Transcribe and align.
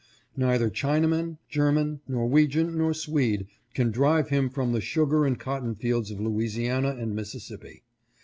Neither 0.35 0.71
Chinaman, 0.71 1.37
German, 1.47 1.99
Norwegian, 2.07 2.75
nor 2.75 2.91
Swede 2.91 3.45
can 3.75 3.91
drive 3.91 4.29
him 4.29 4.49
from 4.49 4.71
the 4.71 4.81
sugar 4.81 5.27
and 5.27 5.39
cotton 5.39 5.75
fields 5.75 6.09
of 6.09 6.19
Louisiana 6.19 6.95
and 6.97 7.15
Missis 7.15 7.47
sippi. 7.51 7.83